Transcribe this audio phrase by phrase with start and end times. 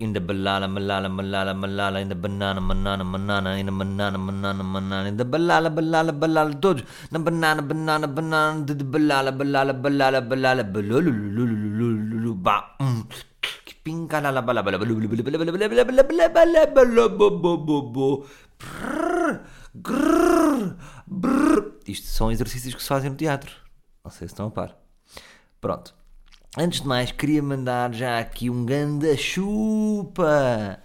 [0.00, 4.64] in the balala, malala, malala, malala, in the banana, banana, banana, in the banana, banana,
[4.64, 10.20] banana, in the balala, balala, balala, todos na banana, banana, banana, de balala, balala, balala,
[10.20, 12.76] balala, balulululululu, ba,
[13.64, 14.78] que pinga la la balala,
[21.86, 23.50] Isto são exercícios que se fazem no teatro.
[24.04, 24.76] Não sei se estão a par.
[25.60, 25.94] Pronto.
[26.58, 30.78] Antes de mais, queria mandar já aqui um ganda chupa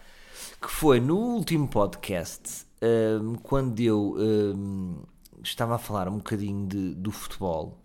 [0.61, 2.65] que foi no último podcast,
[3.21, 5.03] um, quando eu um,
[5.43, 7.81] estava a falar um bocadinho de, do futebol,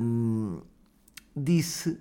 [0.00, 0.60] um,
[1.36, 1.98] disse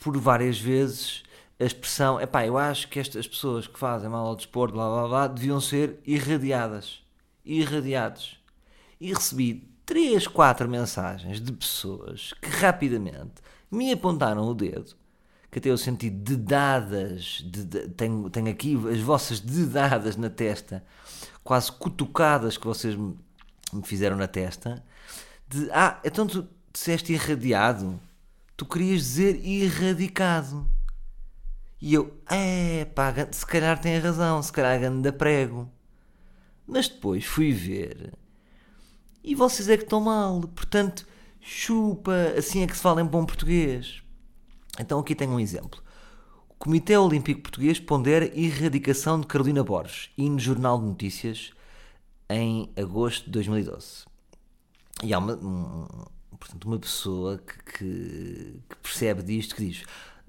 [0.00, 1.22] por várias vezes
[1.58, 5.08] a expressão: epá, eu acho que estas pessoas que fazem mal ao desporto, blá blá
[5.08, 7.02] blá, deviam ser irradiadas.
[7.42, 8.38] Irradiados.
[9.00, 13.34] E recebi três, quatro mensagens de pessoas que rapidamente
[13.70, 14.96] me apontaram o dedo,
[15.50, 20.84] que até eu senti dedadas, de, tenho, tenho aqui as vossas dedadas na testa,
[21.42, 23.16] quase cutucadas que vocês me,
[23.72, 24.82] me fizeram na testa,
[25.48, 28.00] de, ah, então tu disseste irradiado,
[28.56, 30.68] tu querias dizer erradicado.
[31.80, 35.70] E eu, é pá, se calhar tem razão, se calhar anda prego.
[36.66, 38.12] Mas depois fui ver
[39.24, 40.40] e vocês é que estão mal.
[40.42, 41.06] Portanto,
[41.40, 44.02] chupa, assim é que se fala em bom português.
[44.78, 45.82] Então aqui tenho um exemplo.
[46.48, 51.52] O Comitê Olímpico Português pondera erradicação de Carolina Borges, e no Jornal de Notícias,
[52.28, 54.04] em agosto de 2012.
[55.02, 55.86] E há uma, um,
[56.38, 59.82] portanto, uma pessoa que, que, que percebe disto, que diz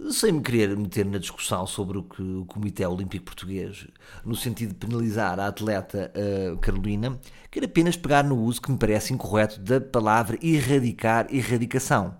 [0.09, 3.87] sem me querer meter na discussão sobre o que o Comitê Olímpico Português,
[4.25, 7.19] no sentido de penalizar a atleta uh, Carolina,
[7.49, 12.15] quero apenas pegar no uso que me parece incorreto da palavra erradicar, erradicação.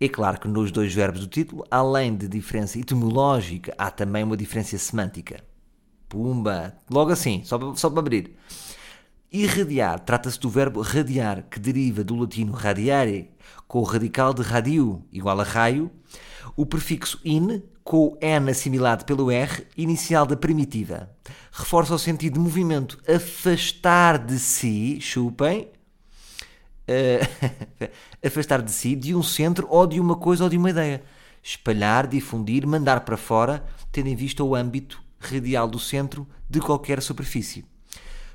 [0.00, 4.36] É claro que nos dois verbos do título, além de diferença etimológica, há também uma
[4.36, 5.42] diferença semântica.
[6.08, 6.76] Pumba!
[6.90, 8.36] Logo assim, só para, só para abrir.
[9.32, 13.30] Irradiar trata-se do verbo radiar, que deriva do latino radiare,
[13.68, 15.90] com o radical de radio, igual a raio,
[16.56, 21.10] o prefixo in, com o n assimilado pelo r, inicial da primitiva.
[21.52, 22.98] Reforça o sentido de movimento.
[23.08, 25.68] Afastar de si, chupem,
[26.88, 27.88] uh,
[28.26, 31.02] afastar de si de um centro ou de uma coisa ou de uma ideia.
[31.42, 33.62] Espalhar, difundir, mandar para fora,
[33.92, 37.64] tendo em vista o âmbito radial do centro de qualquer superfície.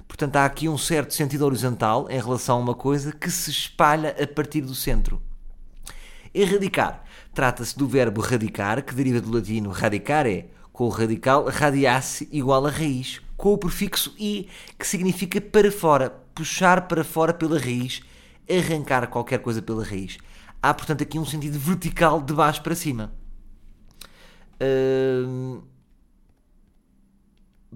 [0.07, 4.15] Portanto, há aqui um certo sentido horizontal em relação a uma coisa que se espalha
[4.21, 5.21] a partir do centro.
[6.33, 7.03] Erradicar
[7.39, 12.69] Trata-se do verbo radicar, que deriva do latino radicare, com o radical radiasse igual a
[12.69, 18.01] raiz, com o prefixo i, que significa para fora, puxar para fora pela raiz,
[18.45, 20.17] arrancar qualquer coisa pela raiz.
[20.61, 23.13] Há, portanto, aqui um sentido vertical de baixo para cima.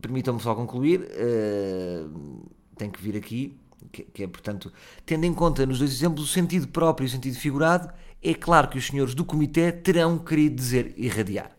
[0.02, 1.08] Permitam-me só concluir.
[1.10, 2.52] Uh...
[2.76, 3.58] Tenho que vir aqui.
[3.92, 4.74] Que, que, é, portanto,
[5.06, 8.70] tendo em conta nos dois exemplos o sentido próprio e o sentido figurado, é claro
[8.70, 11.52] que os senhores do comitê terão querido dizer irradiar.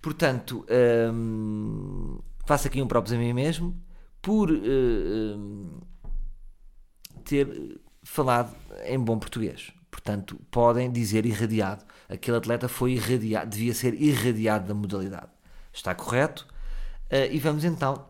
[0.00, 0.66] Portanto,
[1.12, 3.80] hum, faço aqui um próprio a mim mesmo
[4.20, 5.80] por hum,
[7.24, 8.54] ter falado
[8.84, 9.72] em bom português.
[9.90, 11.84] Portanto, podem dizer irradiado.
[12.08, 15.30] Aquele atleta foi irradiado, devia ser irradiado da modalidade.
[15.72, 16.46] Está correto?
[17.10, 18.06] Uh, e vamos então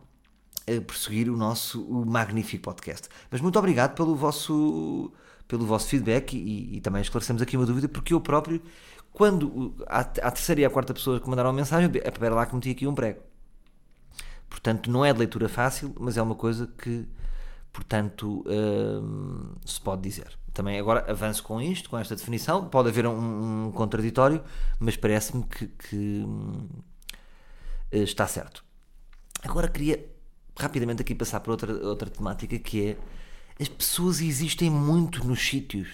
[0.66, 3.08] a prosseguir o nosso o magnífico podcast.
[3.30, 5.12] Mas muito obrigado pelo vosso
[5.52, 8.62] pelo vosso feedback e, e, também esclarecemos aqui uma dúvida, porque eu próprio,
[9.12, 12.70] quando a, terceira e a quarta pessoa que mandaram mensagem, é para lá que meti
[12.70, 13.20] aqui um prego.
[14.48, 17.06] Portanto, não é de leitura fácil, mas é uma coisa que,
[17.70, 20.38] portanto, hum, se pode dizer.
[20.54, 22.70] Também agora avanço com isto, com esta definição.
[22.70, 24.42] Pode haver um, um contraditório,
[24.80, 26.66] mas parece-me que, que hum,
[27.92, 28.64] está certo.
[29.42, 30.02] Agora queria
[30.58, 32.96] rapidamente aqui passar para outra, outra temática que é
[33.62, 35.88] as pessoas existem muito nos sítios.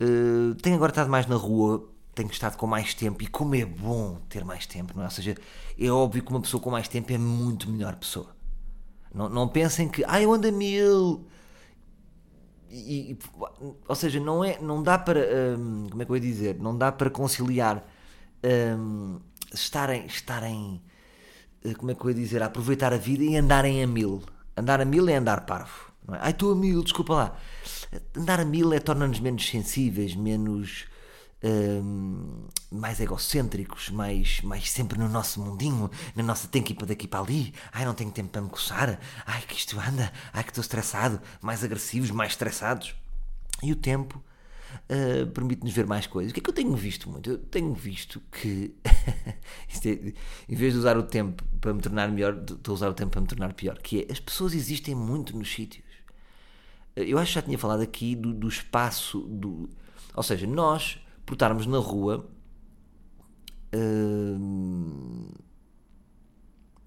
[0.00, 3.64] Uh, tenho agora estado mais na rua, tenho estado com mais tempo e como é
[3.64, 5.06] bom ter mais tempo, não é?
[5.06, 5.36] Ou seja,
[5.78, 8.34] é óbvio que uma pessoa com mais tempo é muito melhor pessoa.
[9.14, 11.24] Não, não pensem que, ah, eu ando a mil.
[12.68, 13.16] E,
[13.86, 15.20] ou seja, não, é, não dá para,
[15.56, 17.88] um, como é que eu ia dizer, não dá para conciliar
[18.76, 19.20] um,
[19.54, 20.82] estarem, estarem,
[21.64, 24.22] eh, como é que eu ia dizer, a aproveitar a vida e andarem a mil.
[24.56, 25.87] Andar a mil é andar parvo.
[26.14, 26.18] É?
[26.20, 27.36] Ai, estou a mil, desculpa lá.
[28.16, 30.86] Andar a mil é torna-nos menos sensíveis, menos.
[31.40, 36.88] Hum, mais egocêntricos, mais, mais sempre no nosso mundinho, na nossa tem que ir para
[36.88, 40.42] daqui para ali, ai não tenho tempo para me coçar, ai que isto anda, ai
[40.42, 42.92] que estou estressado, mais agressivos, mais estressados.
[43.62, 44.20] E o tempo
[44.90, 46.30] uh, permite-nos ver mais coisas.
[46.30, 47.30] O que é que eu tenho visto muito?
[47.30, 50.12] Eu tenho visto que, é,
[50.48, 53.10] em vez de usar o tempo para me tornar melhor, estou a usar o tempo
[53.10, 55.87] para me tornar pior, que é, as pessoas existem muito nos sítios.
[57.06, 59.68] Eu acho que já tinha falado aqui do, do espaço, do,
[60.14, 62.28] ou seja, nós, por estarmos na rua,
[63.74, 65.28] uh,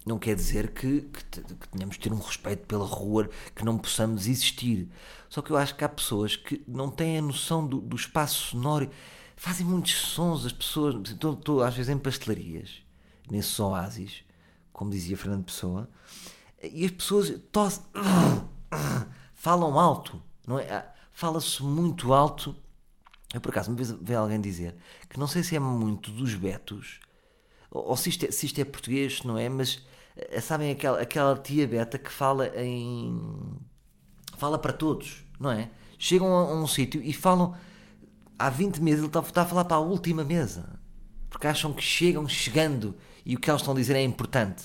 [0.04, 3.78] não quer dizer que, que, que, tenhamos de ter um respeito pela rua, que não
[3.78, 4.88] possamos existir.
[5.28, 8.50] Só que eu acho que há pessoas que não têm a noção do, do espaço
[8.50, 8.90] sonoro,
[9.36, 10.96] fazem muitos sons, as pessoas.
[11.08, 12.82] Estou, estou às vezes em pastelarias,
[13.30, 14.24] nesses oásis,
[14.72, 15.88] como dizia Fernando Pessoa,
[16.62, 17.84] e as pessoas tossem,
[19.42, 20.86] falam alto, não é?
[21.10, 22.54] Fala-se muito alto.
[23.34, 24.76] Eu por acaso me vi alguém dizer
[25.10, 27.00] que não sei se é muito dos betos
[27.68, 29.48] ou se isto, é, se isto é português, não é?
[29.48, 29.82] Mas
[30.14, 33.20] eh, sabem aquela, aquela tia Beta que fala em.
[34.36, 35.70] fala para todos, não é?
[35.98, 37.56] Chegam a, a um sítio e falam.
[38.38, 40.78] Há 20 meses ele está, está, a falar para a última mesa.
[41.28, 42.94] Porque acham que chegam chegando
[43.26, 44.62] e o que eles estão a dizer é importante.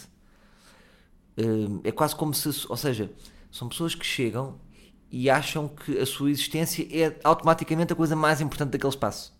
[1.35, 2.47] Eh, é quase como se.
[2.69, 3.11] Ou seja,
[3.49, 4.59] são pessoas que chegam
[5.11, 9.35] e acham que a sua existência é automaticamente a coisa mais importante daquele espaço.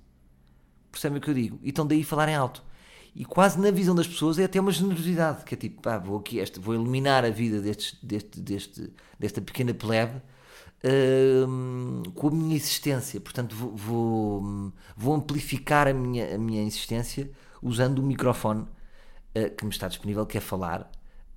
[0.91, 1.59] Percebem o que eu digo?
[1.61, 2.63] E estão daí a falarem alto
[3.17, 6.19] e quase na visão das pessoas é até uma generosidade, que é tipo, pá, vou
[6.19, 10.21] aqui, este, vou iluminar a vida destes, deste, deste, desta pequena plebe
[10.83, 17.31] uh, com a minha existência, portanto vou, vou, vou, amplificar a minha, a minha existência
[17.59, 20.81] usando o microfone uh, que me está disponível, que é falar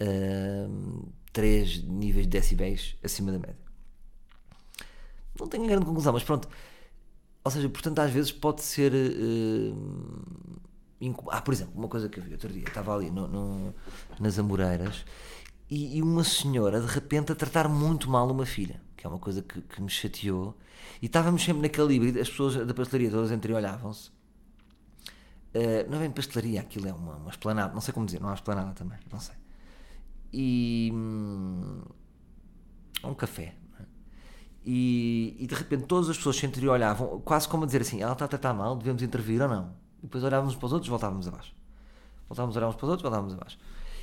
[0.02, 3.69] uh, 3 níveis de decibéis acima da média.
[5.40, 6.48] Não tenho grande conclusão, mas pronto.
[7.42, 8.92] Ou seja, portanto, às vezes pode ser.
[8.92, 10.60] Uh,
[11.30, 13.74] ah, por exemplo, uma coisa que eu vi outro dia, estava ali no, no
[14.18, 15.04] nas Amoreiras
[15.70, 19.18] e, e, uma senhora de repente a tratar muito mal uma filha, que é uma
[19.18, 20.54] coisa que, que me chateou.
[21.00, 24.10] E estávamos sempre naquele híbrido, as pessoas da pastelaria todas entreolhavam-se.
[25.54, 28.28] Uh, não é bem pastelaria, aquilo é uma, uma esplanada, não sei como dizer, não
[28.28, 29.34] há esplanada também, não sei.
[30.32, 30.90] E.
[30.92, 31.82] Hum,
[33.04, 33.54] um café.
[34.72, 38.12] E, e, de repente todas as pessoas se entreolhavam, quase como a dizer assim: ela
[38.12, 39.74] está a tratar mal, devemos intervir ou não?
[39.98, 41.52] E depois olhávamos para os outros, voltávamos abaixo.
[42.28, 43.58] Voltávamos uns para os outros, voltávamos abaixo.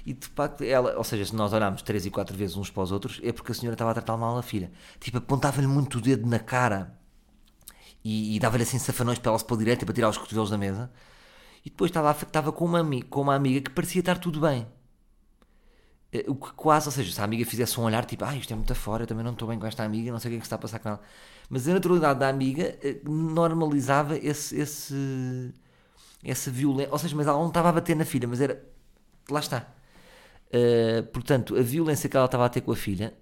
[0.06, 2.84] E de facto, ela, ou seja, se nós olhámos três e quatro vezes uns para
[2.84, 4.70] os outros, é porque a senhora estava a tratar mal a filha.
[5.00, 7.00] Tipo, apontava-lhe muito o dedo na cara
[8.04, 10.58] e, e dava-lhe assim safanões para ela se pôr direito para tirar os cotovelos da
[10.58, 10.92] mesa.
[11.64, 14.68] E depois estava, estava com, uma, com uma amiga que parecia estar tudo bem.
[16.18, 18.52] Eh, o que quase, ou seja, se a amiga fizesse um olhar tipo, ah, isto
[18.52, 20.38] é muito fora, eu também não estou bem com esta amiga, não sei o que
[20.38, 21.02] é que está a passar com ela.
[21.50, 25.54] Mas a naturalidade da amiga eh, normalizava esse, esse
[26.24, 26.92] essa violência.
[26.92, 28.62] Ou seja, mas ela não estava a bater na filha, mas era.
[29.30, 29.68] Lá está.
[30.48, 33.14] Uh, portanto, a violência que ela estava a ter com a filha,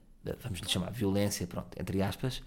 [0.44, 2.44] vamos lhe chamar violência, pronto, entre aspas,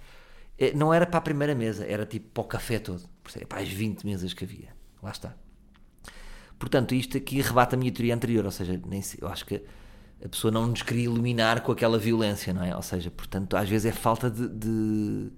[0.76, 3.02] não era para a primeira mesa, era tipo para o café todo.
[3.48, 4.68] Para as 20 mesas que havia.
[5.02, 5.34] Lá está.
[6.58, 9.62] Portanto, isto aqui rebate a minha teoria anterior, ou seja, nem eu acho que
[10.25, 12.75] a pessoa não nos queria iluminar com aquela violência, não é?
[12.75, 15.31] Ou seja, portanto, às vezes é falta de, de,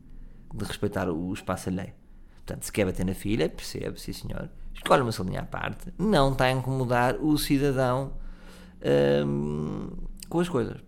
[0.55, 1.93] de respeitar o espaço alheio.
[2.37, 6.33] Portanto, se quer bater na filha, percebe, sim senhor, escolhe uma salinha à parte, não
[6.33, 8.13] está a incomodar o cidadão
[9.27, 9.91] hum,
[10.29, 10.79] com as coisas.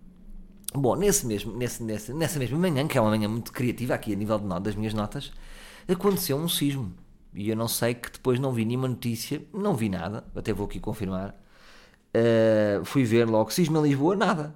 [0.73, 4.11] Bom, nesse mesmo, nesse, nesse, nessa mesma manhã, que é uma manhã muito criativa aqui
[4.11, 5.31] a nível de das minhas notas,
[5.87, 6.93] aconteceu um sismo.
[7.35, 10.65] E eu não sei que depois não vi nenhuma notícia, não vi nada, até vou
[10.65, 11.35] aqui confirmar.
[12.15, 14.55] Uh, fui ver logo sismo em Lisboa, nada.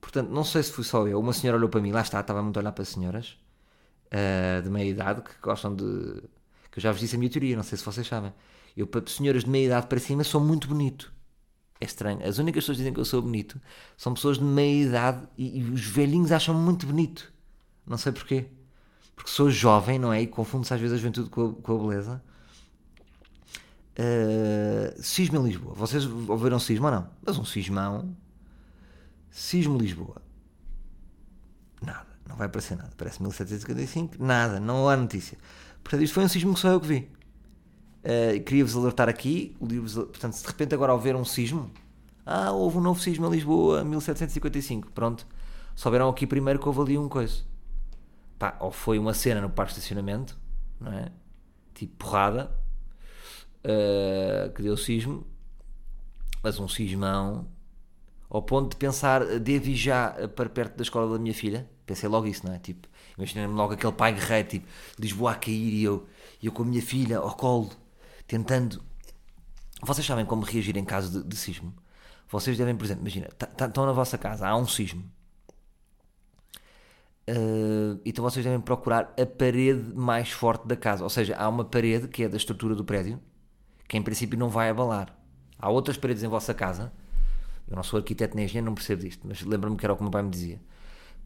[0.00, 1.18] Portanto, não sei se fui só eu.
[1.18, 3.38] Uma senhora olhou para mim, lá está, estava muito a olhar para as senhoras
[4.06, 6.22] uh, de meia idade que gostam de
[6.70, 8.32] que eu já vos disse a minha teoria, não sei se vocês sabem.
[8.76, 11.12] Eu, para senhoras de meia idade para cima, sou muito bonito.
[11.80, 12.24] É estranho.
[12.26, 13.60] As únicas pessoas que dizem que eu sou bonito
[13.96, 17.32] são pessoas de meia idade e, e os velhinhos acham muito bonito.
[17.86, 18.46] Não sei porquê.
[19.16, 20.22] Porque sou jovem, não é?
[20.22, 22.22] E confundo-se às vezes a juventude com a, com a beleza.
[24.00, 25.74] Uh, cisma em Lisboa.
[25.74, 27.10] Vocês ouviram cisma ou não?
[27.22, 28.16] Mas um cismão.
[29.30, 30.22] Cismo Lisboa.
[31.82, 32.06] Nada.
[32.26, 32.90] Não vai aparecer nada.
[32.96, 34.16] Parece 1755.
[34.18, 34.58] Nada.
[34.58, 35.36] Não há notícia.
[35.84, 37.10] Portanto, isto foi um sismo que só eu que vi.
[38.02, 41.70] Uh, Queria-vos alertar aqui, portanto, se de repente agora houver um sismo,
[42.24, 45.26] ah, houve um novo sismo em Lisboa, 1755, pronto.
[45.74, 47.42] Souberam aqui primeiro que houve ali um coisa.
[48.38, 50.38] Pá, ou foi uma cena no parque de estacionamento,
[50.80, 51.12] não é?
[51.74, 52.50] Tipo porrada,
[53.64, 55.26] uh, que deu sismo,
[56.42, 57.48] mas um sismão,
[58.28, 61.68] ao ponto de pensar, devo ir já para perto da escola da minha filha.
[61.84, 62.58] Pensei logo isso, não é?
[62.58, 62.88] Tipo,
[63.20, 64.66] Imaginei-me logo aquele pai guerreiro, tipo,
[64.98, 66.06] Lisboa a cair e eu,
[66.42, 67.70] eu com a minha filha ao colo,
[68.26, 68.82] tentando.
[69.82, 71.74] Vocês sabem como reagir em caso de, de sismo?
[72.30, 73.28] Vocês devem, por exemplo, imagina,
[73.60, 75.04] estão na vossa casa, há um sismo.
[77.28, 81.04] Uh, então vocês devem procurar a parede mais forte da casa.
[81.04, 83.20] Ou seja, há uma parede que é da estrutura do prédio,
[83.90, 85.12] que em princípio não vai abalar.
[85.58, 86.92] Há outras paredes em vossa casa.
[87.66, 90.02] Eu não sou arquiteto nem engenheiro, não percebo disto, mas lembro-me que era o que
[90.02, 90.62] o meu pai me dizia.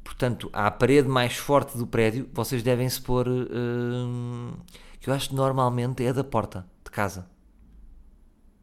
[0.02, 3.28] Portanto, a parede mais forte do prédio, vocês devem se pôr.
[3.28, 4.56] Uh,
[4.98, 7.28] que eu acho que normalmente é da porta de casa.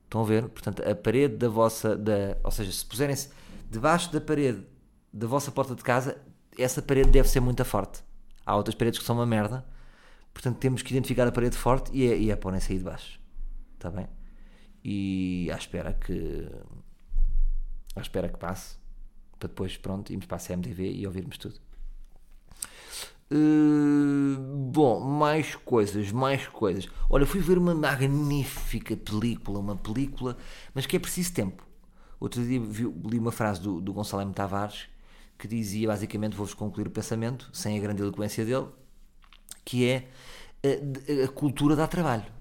[0.05, 0.49] Estão a ver?
[0.49, 1.95] Portanto, a parede da vossa.
[1.95, 3.29] Da, ou seja, se puserem-se
[3.69, 4.65] debaixo da parede
[5.13, 6.17] da vossa porta de casa,
[6.57, 8.03] essa parede deve ser muito forte.
[8.43, 9.63] Há outras paredes que são uma merda.
[10.33, 13.20] Portanto, temos que identificar a parede forte e é, e é porem-se aí de baixo.
[13.81, 14.07] Está bem?
[14.83, 16.47] E à espera que.
[17.95, 18.75] À espera que passe.
[19.39, 21.59] Para depois, pronto, irmos para a CMTV e ouvirmos tudo.
[23.33, 24.37] Uh,
[24.71, 26.87] bom, mais coisas, mais coisas.
[27.09, 30.37] Olha, fui ver uma magnífica película, uma película,
[30.75, 31.65] mas que é preciso tempo.
[32.19, 34.31] Outro dia vi, li uma frase do, do Gonçalo M.
[34.31, 34.89] Tavares
[35.39, 38.67] que dizia basicamente, vou-vos concluir o pensamento, sem a grande eloquência dele,
[39.65, 40.07] que é
[40.63, 42.40] a, a cultura dá trabalho.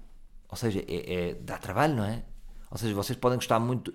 [0.51, 2.23] Ou seja, é, é, dá trabalho, não é?
[2.69, 3.93] Ou seja, vocês podem gostar muito,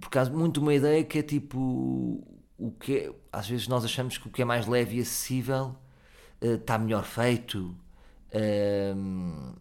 [0.00, 1.58] por causa muito uma ideia que é tipo
[2.58, 5.76] o que é, às vezes nós achamos que o que é mais leve e acessível
[6.42, 7.76] uh, está melhor feito.
[8.32, 9.54] Uh,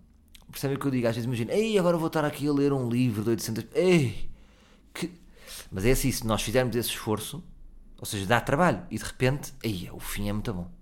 [0.50, 1.08] percebem o que eu digo?
[1.08, 3.66] Às vezes imagino, ei, agora vou estar aqui a ler um livro de 800.
[3.74, 4.30] Ei,
[4.94, 5.12] que...
[5.72, 7.44] Mas é assim, se nós fizermos esse esforço,
[8.00, 10.77] ou seja, dá trabalho e de repente, aí o fim é muito bom.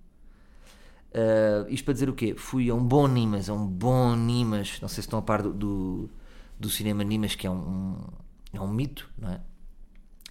[1.15, 2.36] Uh, isto para dizer o quê?
[2.36, 5.41] Fui a um bom Nimas, a um bom Nimas, não sei se estão a par
[5.41, 6.10] do, do,
[6.60, 7.95] do cinema Nimas, que é um, um,
[8.51, 9.39] é um mito, não é?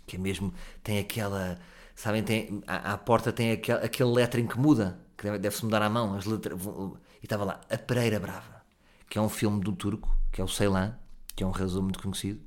[0.06, 1.58] Que é mesmo, tem aquela,
[1.94, 5.88] sabem, tem, à, à porta tem aquele, aquele lettering que muda, que deve-se mudar à
[5.88, 8.62] mão, as letras, e estava lá, A Pereira Brava,
[9.08, 10.98] que é um filme do turco, que é o Ceylan,
[11.34, 12.42] que é um resumo muito conhecido,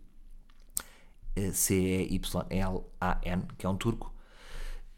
[1.53, 4.13] C-E-Y-L-A-N, que é um turco,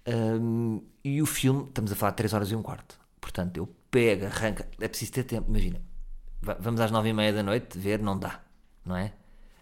[0.05, 2.98] um, e o filme, estamos a falar de 3 horas e um quarto.
[3.29, 4.67] Portanto, eu pego, arranca.
[4.79, 5.49] É preciso ter tempo.
[5.49, 5.79] Imagina,
[6.41, 8.41] vamos às 9 e meia da noite ver, não dá,
[8.83, 9.13] não é?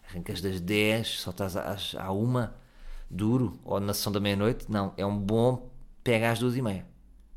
[0.10, 2.56] Arrancas das 10, só estás às, à uma,
[3.10, 4.72] duro, ou na sessão da meia-noite.
[4.72, 5.70] Não, é um bom
[6.02, 6.86] pega às 2 e meia.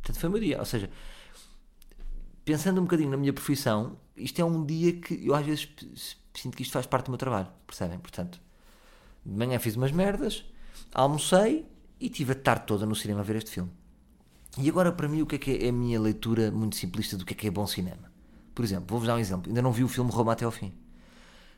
[0.01, 0.61] Portanto, foi o meu dia.
[0.61, 0.89] Ou seja,
[2.45, 5.69] pensando um bocadinho na minha profissão, isto é um dia que eu às vezes
[6.33, 7.99] sinto que isto faz parte do meu trabalho, percebem?
[7.99, 8.41] Portanto,
[9.27, 10.45] de manhã fiz umas merdas,
[10.95, 11.67] almocei,
[11.99, 13.80] e tive a tarde toda no cinema a ver este filme.
[14.59, 17.25] E agora, para mim, o que é que é a minha leitura muito simplista do
[17.25, 18.11] que é que é bom cinema?
[18.55, 19.49] Por exemplo, vou-vos dar um exemplo.
[19.49, 20.73] Ainda não vi o filme Roma até ao fim.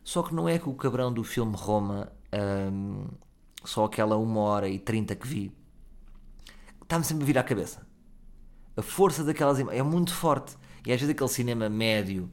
[0.04, 2.12] Só que não é que o cabrão do filme Roma,
[2.72, 3.06] hum,
[3.64, 5.52] só aquela uma hora e trinta que vi,
[6.82, 7.86] está-me sempre a vir à cabeça.
[8.76, 10.56] A força daquelas imagens é muito forte.
[10.86, 12.30] E às vezes aquele cinema médio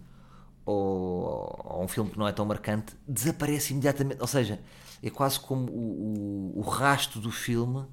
[0.66, 4.20] ou, ou, um filme que não é tão marcante desaparece imediatamente.
[4.20, 4.60] Ou seja,
[5.02, 7.86] é quase como o, o, o rasto do filme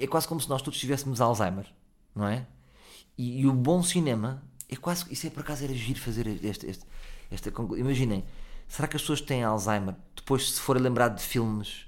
[0.00, 1.66] é quase como se nós todos tivéssemos Alzheimer,
[2.14, 2.46] não é?
[3.18, 5.04] E, e, o bom cinema é quase.
[5.12, 6.84] Isso é por acaso era giro fazer este, este,
[7.30, 8.24] esta Imaginem,
[8.68, 11.86] será que as pessoas que têm Alzheimer, depois, se forem lembrar de filmes,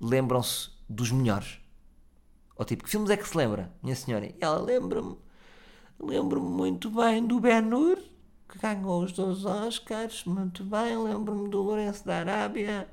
[0.00, 1.58] lembram-se dos melhores?
[2.56, 4.26] Ou tipo, que filmes é que se lembra, minha senhora?
[4.26, 5.16] E ela lembra-me,
[5.98, 7.98] lembro-me muito bem do Ben-Hur,
[8.48, 12.88] que ganhou os dois Oscars, muito bem, lembro-me do Lourenço da Arábia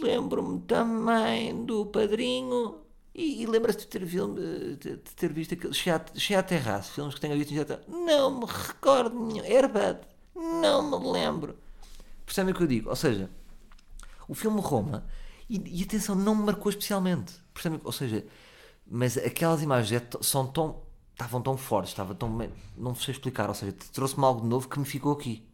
[0.00, 2.82] Lembro-me também do Padrinho.
[3.14, 7.20] E, e lembra-se de ter, de, de ter visto aquele Cheia a Terraço, filmes que
[7.20, 9.44] tenha visto em Não me recordo nenhum.
[9.44, 10.00] Airbud.
[10.34, 11.56] Não me lembro.
[12.24, 12.90] Percebem o que eu digo?
[12.90, 13.30] Ou seja,
[14.28, 15.06] o filme Roma,
[15.48, 17.32] e, e atenção, não me marcou especialmente.
[17.54, 17.80] Percebem?
[17.82, 18.24] Ou seja,
[18.86, 22.38] mas aquelas imagens é são tão, estavam tão fortes, estava tão.
[22.76, 23.48] Não sei explicar.
[23.48, 25.48] Ou seja, trouxe-me algo de novo que me ficou aqui.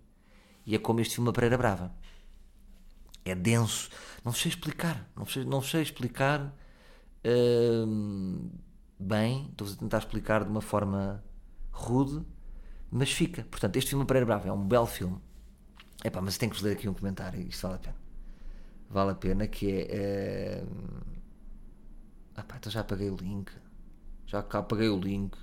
[0.66, 1.94] E é como este filme A Pereira Brava
[3.24, 3.88] é denso.
[4.24, 5.08] Não sei explicar.
[5.16, 6.54] Não sei, não sei explicar
[7.24, 8.50] uh,
[8.98, 9.48] bem.
[9.50, 11.22] Estou a tentar explicar de uma forma
[11.70, 12.24] rude,
[12.90, 13.44] mas fica.
[13.44, 15.20] Portanto, este filme Pereira Bravo é um belo filme.
[16.04, 17.40] Epá, mas tenho que vos ler aqui um comentário.
[17.40, 17.96] Isto vale a pena.
[18.90, 20.64] Vale a pena que é.
[22.36, 23.50] Ah pá, então já apaguei o link.
[24.26, 25.36] Já apaguei o link.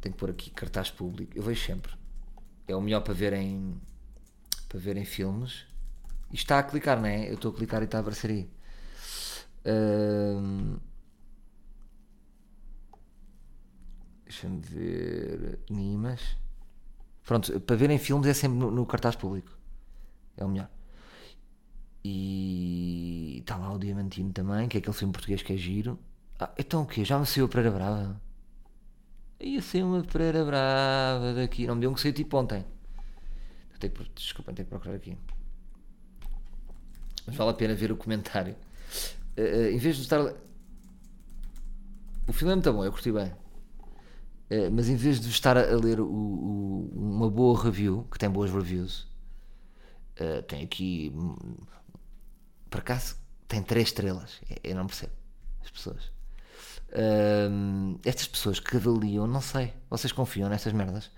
[0.00, 1.32] Tenho que pôr aqui cartaz público.
[1.34, 1.92] Eu vejo sempre.
[2.68, 3.80] É o melhor para ver em,
[4.68, 5.66] para ver em filmes.
[6.32, 7.28] Está a clicar, não é?
[7.28, 8.50] Eu estou a clicar e está a aparecer aí.
[9.66, 10.76] Um...
[14.24, 15.60] Deixa-me ver.
[15.70, 16.36] Nimas.
[17.24, 19.56] Pronto, para verem filmes é sempre no, no, cartaz público.
[20.36, 20.70] É o melhor.
[22.04, 25.98] E está lá o Diamantino também, que é aquele filme português que é giro.
[26.38, 27.04] Ah, então o quê?
[27.04, 28.20] Já me saiu a Pereira Brava?
[29.40, 31.66] Ia ser uma Pereira Brava daqui.
[31.66, 32.64] Não me deu um que saiu tipo ontem.
[33.80, 35.16] Tenho que, desculpa, tenho que procurar aqui
[37.26, 38.54] mas vale a pena ver o comentário.
[39.36, 40.20] Uh, em vez de estar.
[42.26, 43.32] O filme é muito bom, eu curti bem.
[44.50, 48.30] Uh, mas em vez de estar a, ler o, o, uma boa review, que tem
[48.30, 49.06] boas reviews,
[50.20, 51.12] uh, tem aqui.
[52.70, 53.16] Por acaso,
[53.48, 54.40] tem três estrelas.
[54.62, 55.12] Eu não percebo.
[55.62, 56.12] As pessoas.
[58.04, 59.72] estas pessoas que avaliam, não sei.
[59.90, 61.10] Vocês confiam nestas merdas?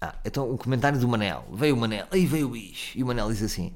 [0.00, 1.44] Ah, então o comentário do Manel.
[1.52, 2.96] Veio o Manel, aí veio o bicho.
[2.96, 3.74] E o Manel diz assim: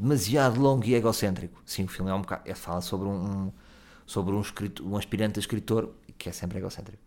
[0.00, 1.60] demasiado longo e egocêntrico.
[1.64, 2.42] Sim, o filme é um bocado.
[2.44, 3.52] É, fala sobre um, um
[4.06, 7.02] sobre um, escritor, um aspirante a escritor que é sempre egocêntrico.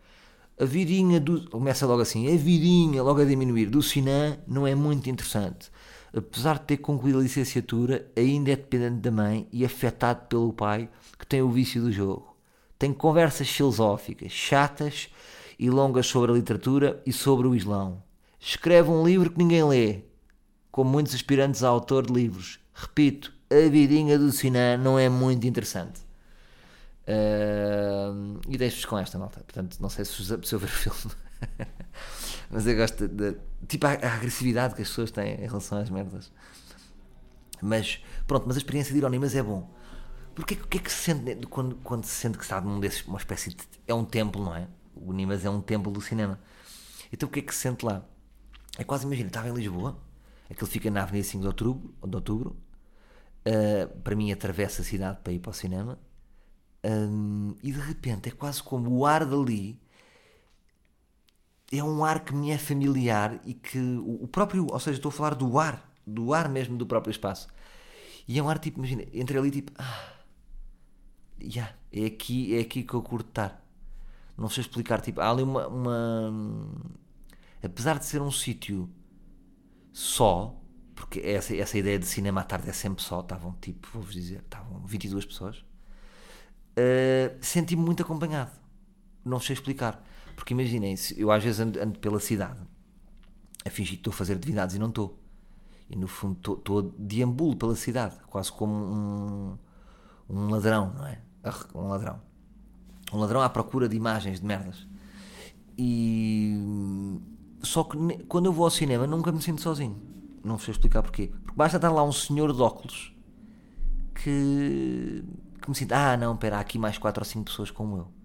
[0.60, 1.50] A vidinha do.
[1.50, 5.72] Começa logo assim: a vidinha, logo a diminuir, do Sinan não é muito interessante.
[6.16, 10.88] Apesar de ter concluído a licenciatura, ainda é dependente da mãe e afetado pelo pai,
[11.18, 12.38] que tem o vício do jogo.
[12.78, 15.10] Tem conversas filosóficas, chatas
[15.58, 18.04] e longas sobre a literatura e sobre o Islão
[18.46, 20.02] escreve um livro que ninguém lê,
[20.70, 22.60] como muitos aspirantes a autor de livros.
[22.74, 26.01] Repito, a vidinha do Sinan não é muito interessante.
[27.03, 29.42] Uh, e deixo-vos com esta malta.
[29.42, 31.15] Portanto, não sei se vos ver o filme,
[32.50, 33.36] mas eu gosto de,
[33.68, 36.32] tipo a, a, agressividade que as pessoas têm em relação às merdas.
[37.62, 39.70] Mas pronto, mas a experiência de ir ao Nimas é bom.
[40.34, 43.06] Porque o que é que se sente quando, quando se sente que está num desses,
[43.06, 43.58] uma espécie de.
[43.86, 44.68] É um templo, não é?
[44.96, 46.39] O Nimas é um templo do cinema.
[47.12, 48.03] Então o que é que se sente lá?
[48.77, 50.00] É quase, imagina, estava em Lisboa,
[50.50, 52.62] aquilo fica na Avenida 5 de Outubro, de outubro
[53.46, 56.00] uh, para mim atravessa a cidade para ir para o cinema,
[56.84, 59.80] um, e de repente é quase como o ar dali
[61.72, 65.12] é um ar que me é familiar e que o próprio, ou seja, estou a
[65.12, 67.48] falar do ar, do ar mesmo do próprio espaço.
[68.28, 70.14] E é um ar tipo, imagina, entre ali tipo, ah,
[71.41, 73.65] yeah, é aqui, é aqui que eu curto estar.
[74.38, 76.34] Não sei explicar, tipo, há ali uma, uma
[77.63, 78.89] apesar de ser um sítio
[79.91, 80.56] só,
[80.95, 84.39] porque essa, essa ideia de cinema à tarde é sempre só, estavam tipo, vou-vos dizer,
[84.39, 88.51] estavam 22 pessoas, uh, senti-me muito acompanhado.
[89.23, 90.03] Não sei explicar.
[90.36, 92.60] Porque imaginem, eu às vezes ando, ando, pela cidade
[93.65, 95.17] a fingir que estou a fazer atividades e não estou.
[95.89, 99.58] E no fundo estou, deambulo pela cidade, quase como um,
[100.29, 101.19] um ladrão, não é?
[101.73, 102.21] Um ladrão.
[103.13, 104.88] Um ladrão à procura de imagens de merdas.
[105.77, 106.58] E
[107.62, 110.12] só que quando eu vou ao cinema nunca me sinto sozinho.
[110.43, 111.32] Não sei explicar porquê.
[111.43, 113.15] Porque basta estar lá um senhor de óculos
[114.13, 115.23] que,
[115.62, 118.23] que me sinto, ah não, espera, há aqui mais 4 ou 5 pessoas como eu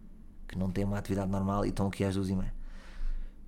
[0.49, 2.55] que não têm uma atividade normal e estão aqui às duas e meia.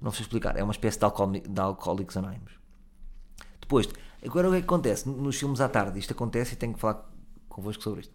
[0.00, 0.56] Não sei explicar.
[0.56, 2.52] É uma espécie de, alcoó de alcoólicos anónimos.
[3.60, 3.88] Depois,
[4.24, 5.08] agora o que é que acontece?
[5.08, 7.10] Nos filmes à tarde, isto acontece e tenho que falar
[7.48, 8.14] convosco sobre isto.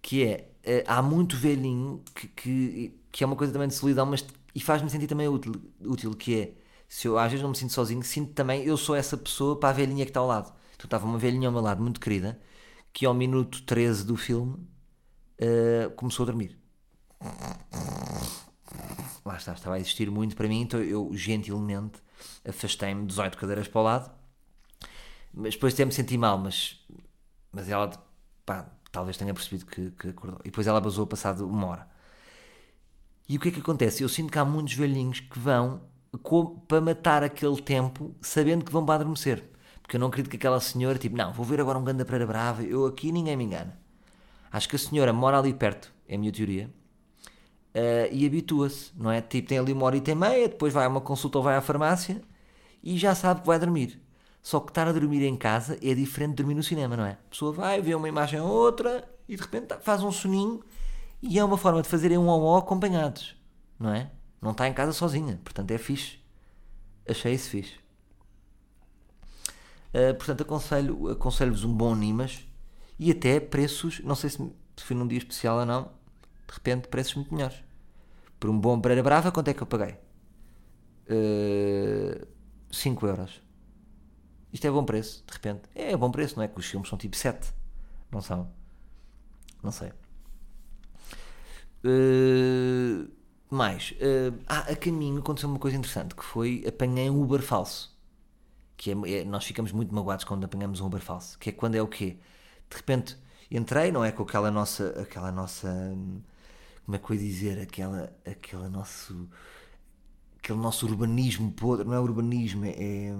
[0.00, 4.06] Que é, eh, há muito velhinho que, que, que é uma coisa também de solidão,
[4.06, 4.24] mas
[4.54, 6.52] e faz-me sentir também útil, útil que é
[6.92, 9.70] se eu às vezes não me sinto sozinho, sinto também, eu sou essa pessoa para
[9.70, 10.52] a velhinha que está ao lado.
[10.74, 12.38] Então estava uma velhinha ao meu lado, muito querida,
[12.92, 14.56] que ao minuto 13 do filme
[15.40, 16.58] uh, começou a dormir.
[19.24, 21.98] Lá está, estava a existir muito para mim, então eu gentilmente
[22.46, 24.10] afastei-me 18 cadeiras para o lado.
[25.32, 26.78] Mas depois até me senti mal, mas,
[27.50, 27.90] mas ela,
[28.44, 30.40] pá, talvez tenha percebido que, que acordou.
[30.40, 31.88] E depois ela basou passado uma hora.
[33.26, 34.02] E o que é que acontece?
[34.02, 35.90] Eu sinto que há muitos velhinhos que vão
[36.68, 39.42] para matar aquele tempo sabendo que vão para adormecer.
[39.80, 42.26] Porque eu não acredito que aquela senhora, tipo, não, vou ver agora um ganda Pereira
[42.26, 43.78] Brava, eu aqui ninguém me engana.
[44.50, 46.70] Acho que a senhora mora ali perto, é a minha teoria,
[47.74, 49.20] uh, e habitua-se, não é?
[49.20, 51.60] Tipo, tem ali uma hora e meia, depois vai a uma consulta ou vai à
[51.60, 52.22] farmácia
[52.82, 54.00] e já sabe que vai dormir.
[54.42, 57.12] Só que estar a dormir em casa é diferente de dormir no cinema, não é?
[57.12, 60.60] A pessoa vai, vê uma imagem ou outra e de repente faz um soninho
[61.22, 63.36] e é uma forma de fazerem um ou acompanhados,
[63.78, 64.10] não é?
[64.42, 66.18] Não está em casa sozinha, portanto é fixe.
[67.08, 67.76] Achei isso fixe.
[69.94, 72.44] Uh, portanto, aconselho-vos aconselho um bom Nimas
[72.98, 74.38] e até preços, não sei se,
[74.76, 75.84] se foi num dia especial ou não,
[76.48, 77.62] de repente preços muito melhores.
[78.40, 79.96] Por um bom Pereira Brava, quanto é que eu paguei?
[81.08, 82.26] Uh,
[82.70, 83.40] 5 euros.
[84.52, 85.62] Isto é bom preço, de repente.
[85.74, 86.48] É bom preço, não é?
[86.48, 87.52] Que os filmes são tipo 7.
[88.10, 88.50] Não são?
[89.62, 89.92] Não sei.
[91.84, 93.08] Uh,
[93.54, 97.92] mais, uh, ah, a caminho aconteceu uma coisa interessante, que foi apanhei um Uber falso.
[98.76, 101.38] Que é, é, nós ficamos muito magoados quando apanhamos um Uber falso.
[101.38, 102.16] Que é quando é o quê?
[102.70, 103.16] De repente
[103.50, 104.12] entrei, não é?
[104.12, 105.68] Com aquela nossa, aquela nossa,
[106.84, 107.60] como é que eu ia dizer?
[107.60, 109.28] Aquela, aquela nosso,
[110.38, 113.12] aquele nosso urbanismo podre, não é urbanismo, é...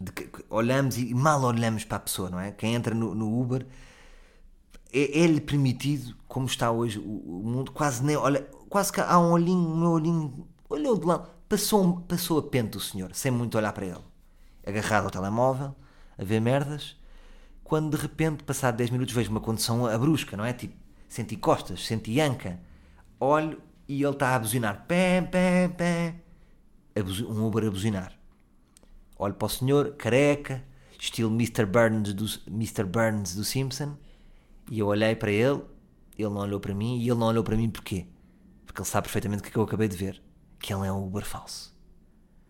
[0.00, 0.12] De,
[0.48, 2.52] olhamos e mal olhamos para a pessoa, não é?
[2.52, 3.66] Quem entra no, no Uber é,
[4.92, 9.32] é-lhe permitido, como está hoje o, o, mundo, quase nem olha, quase que há um
[9.32, 13.56] olhinho, um meu olhinho, olhou de lado, passou, passou a pente o senhor, sem muito
[13.56, 14.04] olhar para ele,
[14.66, 15.74] agarrado ao telemóvel,
[16.18, 16.96] a ver merdas,
[17.70, 20.52] quando de repente, passado 10 minutos, vejo uma condição a brusca, não é?
[20.52, 20.74] Tipo,
[21.08, 22.58] senti costas, senti anca.
[23.20, 24.86] Olho e ele está a buzinar.
[24.88, 26.14] Pé, pé, pé.
[27.28, 28.12] Um Uber a buzinar.
[29.16, 30.64] Olho para o senhor, careca,
[30.98, 31.64] estilo Mr.
[31.64, 32.82] Burns do, Mr.
[32.82, 33.96] Burns do Simpson,
[34.70, 35.62] e eu olhei para ele,
[36.16, 38.06] ele não olhou para mim, e ele não olhou para mim porquê?
[38.64, 40.22] Porque ele sabe perfeitamente o que, é eu acabei de ver,
[40.60, 41.76] que ele é um Uber falso.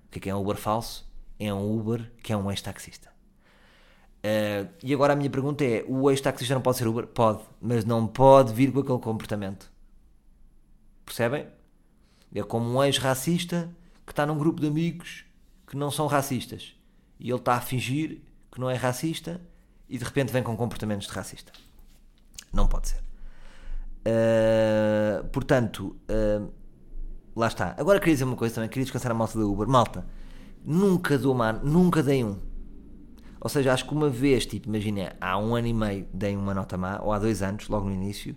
[0.07, 1.11] O que é, que é um Uber falso?
[1.39, 3.09] É um Uber que é um ex-taxista.
[4.19, 7.07] Uh, e agora a minha pergunta é: o ex-taxista não pode ser Uber?
[7.07, 9.73] Pode, mas não pode vir com aquele comportamento.
[11.07, 11.47] Percebem?
[12.35, 13.75] É como um ex-racista
[14.07, 15.25] que está num grupo de amigos
[15.67, 16.75] que não são racistas
[17.19, 18.21] e ele está a fingir
[18.53, 19.41] que não é racista
[19.89, 21.53] e de repente vem com comportamentos de racista.
[22.53, 23.03] Não pode ser.
[24.01, 26.51] Uh, portanto, uh,
[27.37, 27.75] lá está.
[27.79, 29.69] Agora queria dizer uma coisa também, queria descansar a malta da Uber.
[29.69, 30.07] Malta,
[30.65, 32.39] nunca dou man, nunca dei um.
[33.41, 36.53] Ou seja, acho que uma vez, tipo, imagina, há um ano e meio dei uma
[36.53, 38.37] nota má, ou há dois anos, logo no início,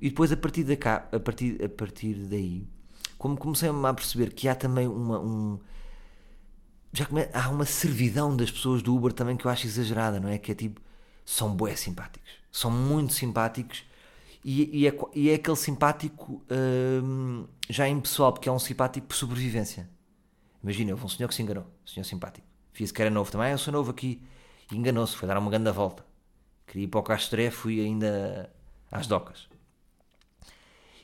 [0.00, 2.68] e depois a partir, da cá, a partir, a partir daí,
[3.16, 5.18] como comecei a perceber que há também uma.
[5.18, 5.58] Um,
[6.92, 10.28] já come, há uma servidão das pessoas do Uber também que eu acho exagerada, não
[10.28, 10.38] é?
[10.38, 10.80] Que é tipo,
[11.24, 13.84] são bué simpáticos, são muito simpáticos
[14.44, 16.40] e, e, é, e é, aquele simpático
[17.02, 19.90] hum, já impessoal, porque é um simpático por sobrevivência.
[20.62, 22.46] Imagina, houve um senhor que se enganou, um senhor simpático.
[22.72, 24.22] Fiz que era novo também, ah, eu sou novo aqui.
[24.70, 26.06] E enganou-se, foi dar uma grande volta.
[26.64, 28.48] Queria ir para o Castré, fui ainda
[28.90, 29.48] às docas.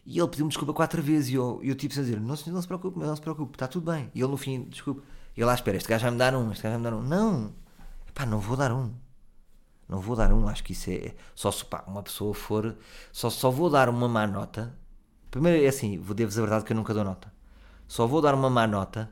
[0.07, 2.69] E ele pediu-me desculpa quatro vezes e eu, eu tipo a dizer: não, não se
[2.69, 4.09] preocupe, não se preocupe, está tudo bem.
[4.15, 5.03] E ele no fim, desculpe.
[5.37, 6.85] E ele lá, ah, espera, este gajo vai me dar um, este gajo vai me
[6.85, 7.03] dar um.
[7.03, 7.53] Não,
[8.15, 8.95] pá, não vou dar um.
[9.91, 11.13] Não vou dar um, acho que isso é.
[11.35, 12.77] Só se pá, uma pessoa for.
[13.11, 14.73] Só, só vou dar uma má nota.
[15.33, 17.33] Primeiro é assim, vou devo a verdade que eu nunca dou nota.
[17.89, 19.11] Só vou dar uma má nota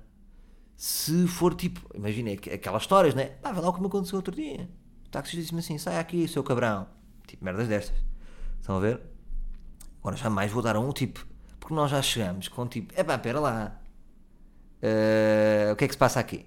[0.77, 3.33] se for tipo, imagina aquelas histórias, né?
[3.43, 4.71] Ah, vai lá o que me aconteceu outro dia.
[5.05, 6.87] O taxista disse-me assim: sai aqui, seu cabrão.
[7.27, 7.97] Tipo, merdas destas.
[8.61, 9.01] Estão a ver?
[9.99, 11.27] Agora jamais vou dar um tipo,
[11.59, 13.81] porque nós já chegamos com tipo, é pá, pera lá.
[14.81, 16.47] Uh, o que é que se passa aqui?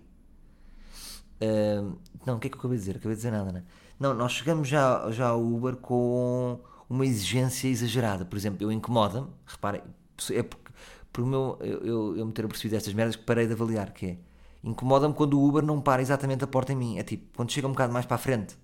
[1.43, 2.95] Uh, não, o que é que eu acabei de dizer?
[2.95, 3.63] Acabei de dizer nada, né?
[4.01, 6.59] Não, nós chegamos já, já ao Uber com
[6.89, 8.25] uma exigência exagerada.
[8.25, 9.83] Por exemplo, eu incomoda-me, reparem,
[10.31, 10.71] é porque
[11.13, 14.05] por meu, eu, eu, eu me ter percebido estas merdas que parei de avaliar, que
[14.07, 14.17] é
[14.63, 16.97] incomoda-me quando o Uber não para exatamente a porta em mim.
[16.97, 18.57] É tipo, quando chega um bocado mais para a frente,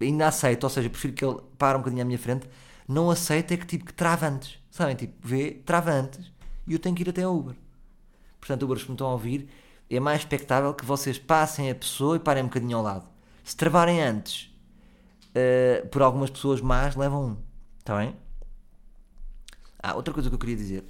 [0.00, 2.48] ainda aceito, ou seja, prefiro que ele pare um bocadinho à minha frente,
[2.88, 4.58] não aceito é que tipo que trava antes.
[4.68, 4.96] Sabem?
[4.96, 6.32] Tipo, vê, trava antes
[6.66, 7.54] e eu tenho que ir até ao Uber.
[8.40, 9.48] Portanto, Uber, se me estão a ouvir,
[9.88, 13.19] é mais expectável que vocês passem a pessoa e parem um bocadinho ao lado.
[13.50, 14.48] Se travarem antes,
[15.30, 17.36] uh, por algumas pessoas más, levam um.
[17.80, 18.14] Está bem?
[19.82, 20.84] Ah, outra coisa que eu queria dizer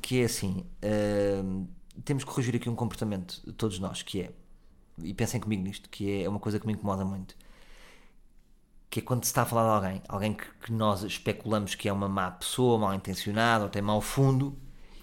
[0.00, 1.68] que é assim: uh,
[2.02, 4.30] temos que corrigir aqui um comportamento todos nós, que é,
[5.02, 7.36] e pensem comigo nisto, que é uma coisa que me incomoda muito,
[8.88, 11.90] que é quando se está a falar de alguém, alguém que, que nós especulamos que
[11.90, 14.58] é uma má pessoa, mal intencionada, ou tem mau fundo,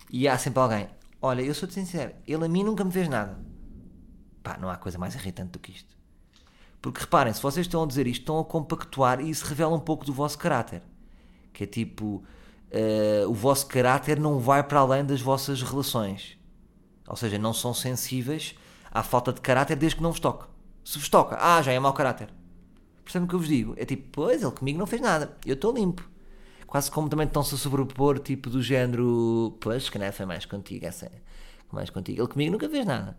[0.10, 0.90] e há sempre alguém,
[1.22, 3.38] olha, eu sou-te sincero, ele a mim nunca me fez nada.
[4.42, 5.97] Pá, não há coisa mais irritante do que isto.
[6.88, 9.80] Porque reparem, se vocês estão a dizer isto, estão a compactuar e isso revela um
[9.80, 10.82] pouco do vosso caráter.
[11.52, 12.24] Que é tipo,
[12.72, 16.38] uh, o vosso caráter não vai para além das vossas relações.
[17.06, 18.56] Ou seja, não são sensíveis
[18.90, 20.46] à falta de caráter desde que não vos toque.
[20.82, 22.30] Se vos toca, ah, já é mau caráter.
[23.04, 23.74] Percebem o que eu vos digo?
[23.76, 26.10] É tipo, pois, ele comigo não fez nada, eu estou limpo.
[26.66, 30.86] Quase como também estão-se a sobrepor, tipo do género, pois, se calhar foi mais contigo,
[30.86, 31.12] essa
[31.70, 32.22] mais contigo.
[32.22, 33.18] Ele comigo nunca fez nada.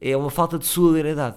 [0.00, 1.36] É uma falta de solidariedade.